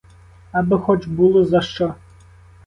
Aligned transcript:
Аби 0.51 0.77
хоч 0.79 1.07
було 1.07 1.45
за 1.45 1.61
що. 1.61 1.95